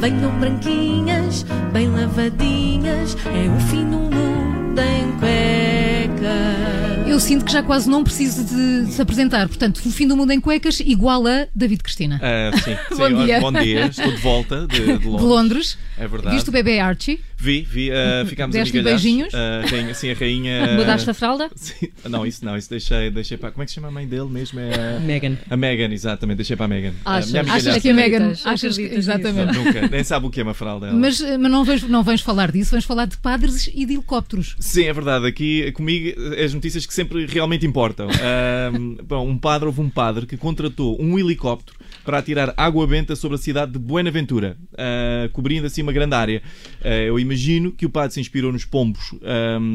Venham 0.00 0.30
branquinhas, 0.40 1.44
bem 1.74 1.90
lavadinhas, 1.90 3.14
é 3.26 3.48
o 3.54 3.60
fim 3.60 3.84
do 3.84 3.98
mundo 3.98 4.80
em 4.80 5.12
cuecas. 5.18 6.99
Eu 7.10 7.18
sinto 7.18 7.44
que 7.44 7.50
já 7.50 7.60
quase 7.60 7.90
não 7.90 8.04
preciso 8.04 8.44
de 8.44 8.92
se 8.92 9.02
apresentar. 9.02 9.48
Portanto, 9.48 9.82
o 9.84 9.90
fim 9.90 10.06
do 10.06 10.16
mundo 10.16 10.30
em 10.30 10.40
cuecas 10.40 10.78
igual 10.78 11.26
a 11.26 11.48
David 11.52 11.82
Cristina. 11.82 12.20
Ah, 12.22 12.56
sim, 12.56 12.76
sim, 12.94 12.96
Bom 12.96 13.24
dia. 13.24 13.40
bom 13.40 13.52
dia. 13.52 13.86
Estou 13.86 14.12
de 14.12 14.18
volta 14.18 14.64
de, 14.68 14.76
de 14.76 15.08
Londres. 15.08 15.18
De 15.20 15.24
Londres. 15.24 15.78
É 15.98 16.06
verdade. 16.06 16.36
Viste 16.36 16.50
o 16.50 16.52
bebê 16.52 16.78
Archie? 16.78 17.18
Vi, 17.36 17.62
vi, 17.62 17.90
ah, 17.90 18.24
ficámos 18.26 18.52
Deste-lhe 18.52 18.80
amigalhados. 18.80 19.02
beijinhos? 19.02 19.34
Ah, 19.34 19.62
rainha, 19.66 19.94
sim, 19.94 20.10
a 20.10 20.14
rainha. 20.14 20.76
Mudaste 20.76 21.10
a 21.10 21.14
fralda? 21.14 21.50
Sim, 21.56 21.88
não, 22.08 22.26
isso 22.26 22.44
não, 22.44 22.56
isso 22.56 22.68
deixei, 22.68 23.10
deixei 23.10 23.38
para. 23.38 23.50
Como 23.50 23.62
é 23.62 23.64
que 23.64 23.70
se 23.72 23.76
chama 23.76 23.88
a 23.88 23.90
mãe 23.90 24.06
dele 24.06 24.28
mesmo? 24.28 24.60
É 24.60 24.98
a, 24.98 25.00
Megan. 25.00 25.38
a 25.48 25.56
Megan, 25.56 25.92
exatamente, 25.92 26.36
deixei 26.36 26.54
para 26.54 26.66
a 26.66 26.68
Megan. 26.68 26.92
Achas? 27.04 27.34
A 27.34 27.40
Achas 27.40 27.82
que 27.82 27.88
a 27.88 27.94
Megan. 27.94 28.34
Achas 28.44 28.76
que, 28.76 28.82
exatamente. 28.82 29.56
Nunca, 29.56 29.88
nem 29.88 30.04
sabe 30.04 30.26
o 30.26 30.30
que 30.30 30.38
é 30.40 30.42
uma 30.42 30.52
fralda. 30.54 30.88
ela. 30.88 30.96
Mas, 30.96 31.20
eh, 31.22 31.38
mas 31.38 31.50
não, 31.50 31.64
vens, 31.64 31.82
não 31.82 32.02
vens 32.02 32.20
falar 32.20 32.52
disso, 32.52 32.72
vens 32.72 32.84
falar 32.84 33.06
de 33.06 33.16
padres 33.16 33.68
e 33.74 33.86
de 33.86 33.94
helicópteros. 33.94 34.54
Sim, 34.60 34.84
é 34.84 34.92
verdade. 34.92 35.26
Aqui 35.26 35.72
comigo 35.72 36.14
as 36.44 36.52
notícias 36.52 36.84
que 36.84 36.92
sempre 37.00 37.24
realmente 37.24 37.66
importam. 37.66 38.08
Bom, 39.06 39.26
um 39.26 39.38
padre, 39.38 39.66
houve 39.66 39.80
um 39.80 39.88
padre 39.88 40.26
que 40.26 40.36
contratou 40.36 41.00
um 41.00 41.18
helicóptero 41.18 41.78
para 42.04 42.18
atirar 42.18 42.52
água 42.56 42.86
benta 42.86 43.16
sobre 43.16 43.36
a 43.36 43.38
cidade 43.38 43.72
de 43.72 43.78
Buenaventura, 43.78 44.56
ah, 44.76 45.28
cobrindo 45.32 45.66
assim 45.66 45.82
uma 45.82 45.92
grande 45.92 46.14
área. 46.14 46.42
Ah, 46.84 46.88
eu 46.88 47.18
imagino 47.18 47.72
que 47.72 47.86
o 47.86 47.90
padre 47.90 48.14
se 48.14 48.20
inspirou 48.20 48.52
nos 48.52 48.64
pombos 48.64 49.14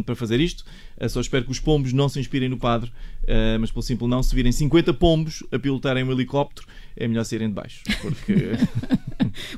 para 0.05 0.15
fazer 0.15 0.39
isto. 0.39 0.63
Ah, 0.99 1.09
só 1.09 1.19
espero 1.19 1.45
que 1.45 1.51
os 1.51 1.59
pombos 1.59 1.93
não 1.93 2.07
se 2.07 2.19
inspirem 2.19 2.47
no 2.47 2.57
padre, 2.57 2.91
mas 3.59 3.71
pelo 3.71 3.81
simples 3.81 4.09
não, 4.09 4.21
se 4.21 4.35
virem 4.35 4.51
50 4.51 4.93
pombos 4.93 5.43
a 5.51 5.57
pilotarem 5.57 6.03
um 6.03 6.11
helicóptero, 6.11 6.67
é 6.95 7.07
melhor 7.07 7.23
saírem 7.23 7.49
de 7.49 7.55
baixo. 7.55 7.81
Porque. 8.01 8.35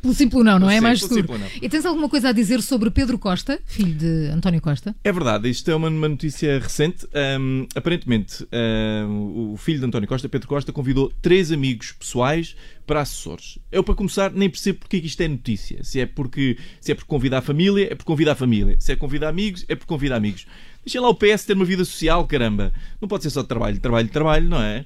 Pelo 0.02 0.14
simples 0.14 0.44
não, 0.44 0.60
não 0.60 0.70
é? 0.70 0.76
Sim, 0.76 0.82
mais 0.82 1.00
seguro. 1.02 1.22
simples. 1.22 1.52
E 1.62 1.70
tens 1.70 1.86
alguma 1.86 2.10
coisa 2.10 2.30
a 2.30 2.32
dizer 2.32 2.62
sobre 2.62 2.90
Pedro 2.90 3.18
Costa, 3.18 3.60
filho 3.66 3.94
de 3.94 4.28
António 4.28 4.62
Costa? 4.62 4.96
É 5.04 5.12
verdade, 5.12 5.50
isto 5.50 5.70
é 5.70 5.76
uma, 5.76 5.90
uma 5.90 6.10
notícia 6.10 6.60
recente. 6.60 7.08
Ahm, 7.14 7.66
aparentemente, 7.76 8.48
ahm, 8.52 9.52
o 9.54 9.58
filho 9.58 9.80
de 9.80 9.86
António 9.86 10.08
Costa, 10.08 10.30
Pedro 10.30 10.48
Costa, 10.48 10.72
convidou 10.72 11.12
três 11.22 11.52
amigos 11.52 11.92
pessoais 11.92 12.56
para 12.86 13.02
assessores. 13.02 13.60
Eu, 13.72 13.84
para 13.84 13.96
começar, 13.96 14.32
nem 14.32 14.50
percebo 14.50 14.80
porque 14.80 14.98
é 14.98 15.00
que 15.02 15.08
isto 15.08 15.22
é 15.22 15.28
notícia. 15.28 15.84
Se 15.84 16.00
é 16.00 16.06
porque 16.06 16.58
se 16.80 16.92
é 16.92 16.96
por 16.96 17.06
convidar 17.06 17.40
a 17.40 17.42
família, 17.42 17.92
é 17.92 17.96
por 17.96 18.06
convidar 18.06 18.32
a 18.32 18.36
família. 18.36 18.78
Se 18.80 18.92
é 18.92 18.96
convidar 18.96 19.30
amigos, 19.30 19.66
é 19.68 19.76
por 19.76 19.86
convidar 19.86 20.16
amigos. 20.16 20.48
Deixa 20.86 21.02
lá 21.02 21.10
o 21.10 21.16
PS 21.16 21.44
ter 21.46 21.54
uma 21.54 21.66
vida 21.66 21.84
social, 21.84 22.26
caramba. 22.26 22.72
Não 23.02 23.10
pode 23.10 23.24
ser 23.24 23.30
só 23.30 23.44
trabalho, 23.44 23.78
trabalho, 23.80 24.08
trabalho, 24.08 24.48
não 24.48 24.62
é? 24.62 24.86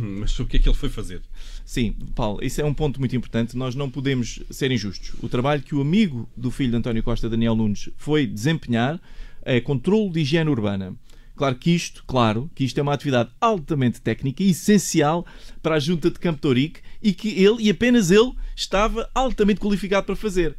Mas 0.00 0.38
o 0.38 0.46
que 0.46 0.56
é 0.56 0.60
que 0.60 0.68
ele 0.68 0.76
foi 0.76 0.88
fazer? 0.88 1.22
Sim, 1.64 1.94
Paulo, 2.14 2.38
isso 2.42 2.60
é 2.60 2.64
um 2.64 2.74
ponto 2.74 2.98
muito 2.98 3.14
importante. 3.16 3.56
Nós 3.56 3.74
não 3.74 3.90
podemos 3.90 4.40
ser 4.50 4.70
injustos. 4.70 5.12
O 5.22 5.28
trabalho 5.28 5.62
que 5.62 5.74
o 5.74 5.80
amigo 5.80 6.28
do 6.36 6.50
filho 6.50 6.70
de 6.70 6.76
António 6.76 7.02
Costa, 7.02 7.28
Daniel 7.28 7.54
Nunes, 7.54 7.88
foi 7.96 8.26
desempenhar 8.26 9.00
é 9.44 9.60
controle 9.60 10.10
de 10.10 10.20
higiene 10.20 10.50
urbana. 10.50 10.94
Claro 11.34 11.56
que 11.56 11.70
isto, 11.70 12.04
claro, 12.06 12.50
que 12.54 12.64
isto 12.64 12.78
é 12.78 12.82
uma 12.82 12.92
atividade 12.92 13.30
altamente 13.40 14.00
técnica 14.00 14.42
e 14.42 14.50
essencial 14.50 15.26
para 15.62 15.76
a 15.76 15.80
junta 15.80 16.10
de 16.10 16.18
Campo 16.18 16.40
Torique 16.40 16.80
e 17.02 17.12
que 17.12 17.28
ele, 17.30 17.62
e 17.62 17.70
apenas 17.70 18.10
ele, 18.10 18.32
estava 18.54 19.10
altamente 19.14 19.60
qualificado 19.60 20.06
para 20.06 20.14
fazer. 20.14 20.56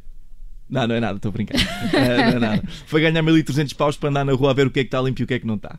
Não, 0.68 0.86
não 0.86 0.94
é 0.94 1.00
nada, 1.00 1.16
estou 1.16 1.28
a 1.28 1.32
brincar. 1.32 1.56
É, 1.92 2.16
não 2.16 2.36
é 2.36 2.38
nada. 2.38 2.62
Foi 2.86 3.00
ganhar 3.00 3.22
1300 3.22 3.72
paus 3.74 3.96
para 3.96 4.08
andar 4.08 4.24
na 4.24 4.32
rua 4.32 4.50
a 4.50 4.54
ver 4.54 4.66
o 4.66 4.70
que 4.70 4.80
é 4.80 4.82
que 4.82 4.88
está 4.88 5.00
limpo 5.00 5.20
e 5.20 5.24
o 5.24 5.26
que 5.26 5.34
é 5.34 5.38
que 5.38 5.46
não 5.46 5.56
está. 5.56 5.78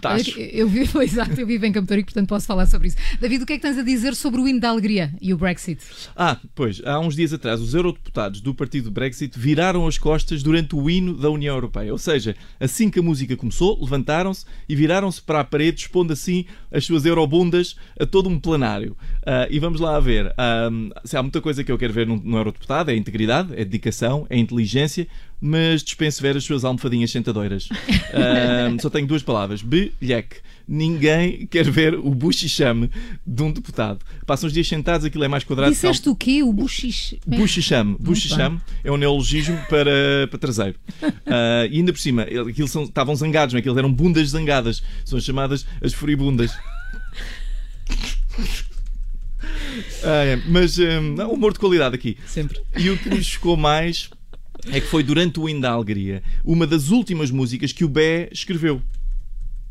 Tacho. 0.00 0.38
Eu 0.38 0.68
vivo, 0.68 1.00
exato, 1.02 1.38
eu 1.38 1.46
vivo 1.46 1.66
em 1.66 1.72
Campo 1.72 1.86
Torico, 1.86 2.06
portanto 2.06 2.28
posso 2.28 2.46
falar 2.46 2.66
sobre 2.66 2.88
isso. 2.88 2.96
David, 3.20 3.42
o 3.42 3.46
que 3.46 3.52
é 3.54 3.56
que 3.56 3.62
tens 3.62 3.76
a 3.76 3.82
dizer 3.82 4.14
sobre 4.14 4.40
o 4.40 4.48
hino 4.48 4.60
da 4.60 4.70
alegria 4.70 5.12
e 5.20 5.34
o 5.34 5.36
Brexit? 5.36 5.82
Ah, 6.16 6.38
pois, 6.54 6.80
há 6.84 6.98
uns 6.98 7.14
dias 7.14 7.32
atrás, 7.32 7.60
os 7.60 7.74
eurodeputados 7.74 8.40
do 8.40 8.54
partido 8.54 8.90
Brexit 8.90 9.38
viraram 9.38 9.86
as 9.86 9.98
costas 9.98 10.42
durante 10.42 10.74
o 10.74 10.88
hino 10.88 11.14
da 11.14 11.30
União 11.30 11.54
Europeia. 11.54 11.92
Ou 11.92 11.98
seja, 11.98 12.34
assim 12.58 12.90
que 12.90 12.98
a 12.98 13.02
música 13.02 13.36
começou, 13.36 13.78
levantaram-se 13.80 14.46
e 14.68 14.74
viraram-se 14.74 15.20
para 15.20 15.40
a 15.40 15.44
parede, 15.44 15.82
expondo 15.82 16.12
assim 16.12 16.46
as 16.72 16.84
suas 16.84 17.04
eurobundas 17.04 17.76
a 18.00 18.06
todo 18.06 18.28
um 18.28 18.40
plenário. 18.40 18.96
Ah, 19.30 19.46
e 19.50 19.58
vamos 19.58 19.78
lá 19.78 20.00
ver. 20.00 20.32
Ah, 20.38 20.70
se 21.04 21.14
há 21.14 21.22
muita 21.22 21.42
coisa 21.42 21.62
que 21.62 21.70
eu 21.70 21.76
quero 21.76 21.92
ver 21.92 22.06
num 22.06 22.34
eurodeputado, 22.34 22.90
é 22.90 22.96
integridade, 22.96 23.52
é 23.52 23.62
dedicação, 23.62 24.26
é 24.30 24.38
inteligência, 24.38 25.06
mas 25.38 25.82
dispenso 25.82 26.22
ver 26.22 26.34
as 26.34 26.44
suas 26.44 26.64
almofadinhas 26.64 27.10
sentadoras. 27.10 27.68
Ah, 28.14 28.74
só 28.80 28.88
tenho 28.88 29.06
duas 29.06 29.22
palavras: 29.22 29.60
bilheque. 29.60 30.36
Ninguém 30.66 31.46
quer 31.46 31.70
ver 31.70 31.94
o 31.94 32.14
buchichame 32.14 32.90
de 33.26 33.42
um 33.42 33.52
deputado. 33.52 34.00
Passam 34.26 34.46
os 34.46 34.52
dias 34.52 34.66
sentados, 34.66 35.04
aquilo 35.04 35.24
é 35.24 35.28
mais 35.28 35.44
quadrado. 35.44 35.70
que 35.70 35.76
Disseste 35.76 36.08
o 36.08 36.16
quê? 36.16 36.42
O 36.42 36.52
buchiche? 36.52 37.20
Buchichame. 37.26 37.96
Buchichame 37.98 38.60
é 38.82 38.90
um 38.90 38.96
neologismo 38.96 39.58
para, 39.68 40.26
para 40.30 40.38
traseiro. 40.38 40.78
Ah, 41.30 41.66
e 41.70 41.76
ainda 41.76 41.92
por 41.92 41.98
cima, 41.98 42.22
aquilo 42.22 42.66
são, 42.68 42.84
estavam 42.84 43.14
zangados, 43.14 43.52
não 43.52 43.58
é? 43.58 43.60
Aquilo 43.60 43.78
eram 43.78 43.92
bundas 43.92 44.30
zangadas. 44.30 44.82
São 45.04 45.20
chamadas 45.20 45.66
as 45.82 45.92
furibundas. 45.92 46.56
Ah, 50.02 50.24
é. 50.24 50.36
Mas 50.46 50.78
não, 51.16 51.32
humor 51.32 51.52
de 51.52 51.58
qualidade 51.58 51.94
aqui. 51.94 52.16
Sempre. 52.26 52.60
E 52.76 52.90
o 52.90 52.98
que 52.98 53.08
me 53.08 53.22
chocou 53.22 53.56
mais 53.56 54.10
é 54.70 54.80
que 54.80 54.86
foi 54.86 55.02
durante 55.02 55.38
o 55.40 55.48
alegria 55.70 56.22
uma 56.44 56.66
das 56.66 56.90
últimas 56.90 57.30
músicas 57.30 57.72
que 57.72 57.84
o 57.84 57.88
Bé 57.88 58.28
escreveu. 58.32 58.82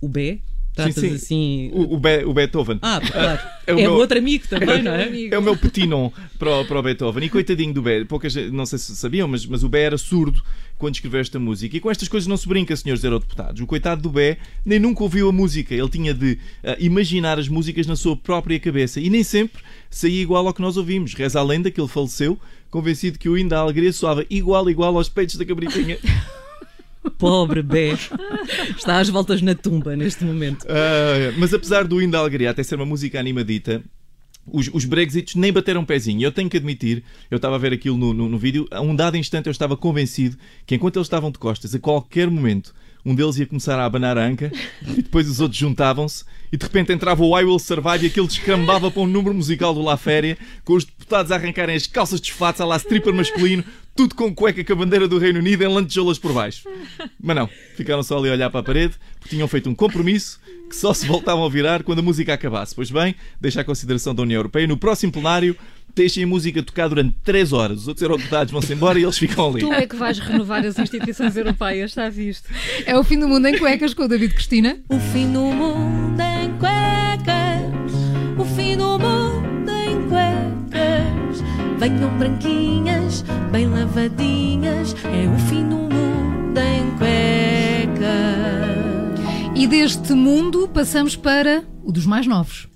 O 0.01 0.07
B? 0.07 0.41
Tratas 0.77 0.95
sim. 0.95 1.13
assim. 1.15 1.69
O, 1.73 1.95
o, 1.95 2.33
Beethoven. 2.33 2.79
Ah, 2.81 3.01
claro. 3.05 3.39
é 3.67 3.71
É, 3.71 3.73
o 3.73 3.77
o 3.77 3.81
meu- 3.81 3.93
outro 3.95 4.17
amigo 4.17 4.47
também, 4.47 4.81
não 4.81 4.93
é? 4.93 5.07
É 5.31 5.37
o 5.37 5.41
meu 5.41 5.57
petinon 5.57 6.09
para 6.39 6.59
o, 6.61 6.65
para 6.65 6.79
o 6.79 6.81
Beethoven. 6.83 7.23
E 7.25 7.29
coitadinho 7.29 7.73
do 7.73 7.81
Bé, 7.81 8.05
poucas, 8.05 8.35
não 8.51 8.65
sei 8.65 8.79
se 8.79 8.95
sabiam, 8.95 9.27
mas, 9.27 9.45
mas 9.45 9.63
o 9.63 9.69
Bé 9.69 9.83
era 9.83 9.97
surdo 9.97 10.41
quando 10.77 10.93
escreveu 10.95 11.19
esta 11.19 11.39
música. 11.39 11.75
E 11.75 11.79
com 11.79 11.89
estas 11.91 12.07
coisas 12.07 12.27
não 12.27 12.37
se 12.37 12.47
brinca, 12.47 12.75
senhores 12.75 13.03
eurodeputados. 13.03 13.59
O 13.61 13.65
coitado 13.65 14.01
do 14.01 14.09
Bé 14.09 14.37
nem 14.65 14.79
nunca 14.79 15.03
ouviu 15.03 15.27
a 15.27 15.31
música. 15.31 15.73
Ele 15.73 15.89
tinha 15.89 16.13
de 16.13 16.37
ah, 16.63 16.77
imaginar 16.79 17.39
as 17.39 17.47
músicas 17.47 17.87
na 17.87 17.95
sua 17.95 18.15
própria 18.15 18.59
cabeça. 18.59 18.99
E 18.99 19.09
nem 19.09 19.23
sempre 19.23 19.61
saía 19.89 20.21
igual 20.21 20.45
ao 20.47 20.53
que 20.53 20.61
nós 20.61 20.77
ouvimos. 20.77 21.13
Reza 21.13 21.39
a 21.39 21.43
lenda 21.43 21.71
que 21.71 21.81
ele 21.81 21.87
faleceu, 21.87 22.37
convencido 22.69 23.17
que 23.17 23.27
o 23.27 23.37
hino 23.37 23.49
da 23.49 23.57
alegria 23.59 23.91
soava 23.91 24.23
igual, 24.29 24.69
igual 24.69 24.95
aos 24.95 25.09
peitos 25.09 25.35
da 25.35 25.45
cabritinha. 25.45 25.97
Pobre 27.17 27.61
B. 27.61 27.93
Está 28.75 28.99
às 28.99 29.09
voltas 29.09 29.41
na 29.41 29.55
tumba 29.55 29.95
neste 29.95 30.23
momento. 30.23 30.65
Ah, 30.69 31.33
mas 31.37 31.53
apesar 31.53 31.85
do 31.85 32.01
hino 32.01 32.11
da 32.11 32.19
alegria 32.19 32.51
até 32.51 32.63
ser 32.63 32.75
uma 32.75 32.85
música 32.85 33.19
animadita, 33.19 33.83
os, 34.51 34.69
os 34.73 34.85
Brexits 34.85 35.35
nem 35.35 35.51
bateram 35.51 35.81
um 35.81 35.85
pezinho. 35.85 36.23
Eu 36.23 36.31
tenho 36.31 36.49
que 36.49 36.57
admitir, 36.57 37.03
eu 37.29 37.35
estava 37.35 37.55
a 37.55 37.59
ver 37.59 37.73
aquilo 37.73 37.97
no, 37.97 38.13
no, 38.13 38.29
no 38.29 38.37
vídeo, 38.37 38.67
a 38.71 38.81
um 38.81 38.95
dado 38.95 39.17
instante 39.17 39.47
eu 39.47 39.51
estava 39.51 39.75
convencido 39.75 40.37
que 40.65 40.75
enquanto 40.75 40.97
eles 40.97 41.05
estavam 41.05 41.31
de 41.31 41.37
costas, 41.37 41.75
a 41.75 41.79
qualquer 41.79 42.29
momento, 42.29 42.73
um 43.05 43.13
deles 43.13 43.37
ia 43.37 43.45
começar 43.45 43.79
a 43.79 43.85
abanar 43.85 44.17
a 44.17 44.25
anca 44.25 44.51
e 44.87 45.01
depois 45.01 45.29
os 45.29 45.39
outros 45.39 45.59
juntavam-se 45.59 46.23
e 46.51 46.57
de 46.57 46.63
repente 46.63 46.91
entrava 46.91 47.23
o 47.23 47.37
I 47.37 47.43
Will 47.43 47.59
Survive 47.59 48.05
e 48.05 48.07
aquilo 48.07 48.27
descambava 48.27 48.89
para 48.89 49.01
um 49.01 49.07
número 49.07 49.35
musical 49.35 49.73
do 49.73 49.81
La 49.81 49.97
Féria, 49.97 50.37
com 50.63 50.73
os 50.73 50.85
deputados 50.85 51.31
a 51.31 51.35
arrancarem 51.35 51.75
as 51.75 51.87
calças 51.87 52.21
de 52.21 52.31
fatos, 52.31 52.61
a 52.61 52.65
lá 52.65 52.77
stripper 52.77 53.13
masculino, 53.13 53.63
tudo 53.97 54.13
com 54.13 54.33
cueca 54.33 54.63
com 54.63 54.73
a 54.73 54.75
bandeira 54.75 55.07
do 55.07 55.17
Reino 55.17 55.39
Unido 55.39 55.63
em 55.63 55.67
lantejoulas 55.67 56.19
por 56.19 56.31
baixo. 56.31 56.69
Mas 57.19 57.35
não, 57.35 57.49
ficaram 57.75 58.03
só 58.03 58.19
ali 58.19 58.29
a 58.29 58.33
olhar 58.33 58.49
para 58.51 58.59
a 58.59 58.63
parede, 58.63 58.93
porque 59.19 59.35
tinham 59.35 59.47
feito 59.47 59.67
um 59.67 59.73
compromisso 59.73 60.39
que 60.69 60.75
só 60.75 60.93
se 60.93 61.07
voltavam 61.07 61.43
a 61.43 61.49
virar 61.49 61.81
quando 61.81 61.99
a 61.99 62.01
música 62.03 62.31
acabasse. 62.31 62.75
Pois 62.75 62.91
bem, 62.91 63.15
deixa 63.41 63.61
a 63.61 63.63
consideração 63.63 64.13
da 64.13 64.21
União 64.21 64.37
Europeia. 64.37 64.67
No 64.67 64.77
próximo 64.77 65.11
plenário, 65.11 65.57
deixem 65.95 66.25
a 66.25 66.27
música 66.27 66.61
tocar 66.61 66.87
durante 66.89 67.15
3 67.23 67.51
horas. 67.53 67.79
Os 67.79 67.87
outros 67.87 68.03
eurodeputados 68.03 68.51
vão-se 68.51 68.71
embora 68.71 68.99
e 68.99 69.03
eles 69.03 69.17
ficam 69.17 69.49
ali. 69.49 69.61
Tu 69.61 69.73
é 69.73 69.87
que 69.87 69.95
vais 69.95 70.19
renovar 70.19 70.63
as 70.63 70.77
instituições 70.77 71.35
europeias, 71.35 71.89
está 71.89 72.07
visto? 72.07 72.47
É 72.85 72.95
o 72.95 73.03
fim 73.03 73.17
do 73.17 73.27
mundo 73.27 73.47
em 73.47 73.57
cuecas 73.57 73.95
com 73.95 74.03
o 74.03 74.07
David 74.07 74.35
Cristina. 74.35 74.77
O 74.89 74.99
fim 74.99 75.31
do 75.33 75.41
mundo 75.41 76.26
Venham 81.79 82.17
branquinhas, 82.17 83.23
bem 83.51 83.67
lavadinhas, 83.67 84.95
é 85.05 85.27
o 85.29 85.37
fim 85.47 85.63
do 85.67 85.75
mundo 85.75 86.57
em 86.57 86.89
cuecas. 86.97 88.17
E 89.55 89.67
deste 89.67 90.13
mundo 90.13 90.67
passamos 90.67 91.15
para 91.15 91.63
o 91.83 91.91
dos 91.91 92.05
mais 92.05 92.25
novos. 92.25 92.67